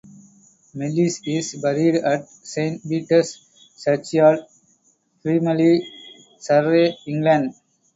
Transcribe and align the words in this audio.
Melliss 0.73 1.21
is 1.27 1.61
buried 1.61 1.93
at 1.97 2.27
Saint 2.27 2.81
Peter's 2.81 3.37
Churchyard, 3.79 4.39
Frimley, 5.21 5.83
Surrey, 6.39 6.97
England. 7.05 7.53